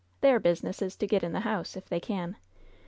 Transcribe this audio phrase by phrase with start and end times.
[0.21, 2.35] Their business is to get in the house— if they can.